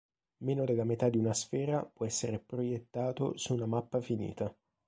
[0.39, 4.51] Meno della metà di una sfera può essere proiettato su una mappa finita.